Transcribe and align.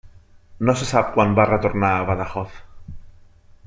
No 0.69 0.73
se 0.79 0.87
sap 0.93 1.13
quan 1.19 1.37
va 1.41 1.47
retornar 1.51 1.93
a 1.99 2.03
Badajoz. 2.11 2.61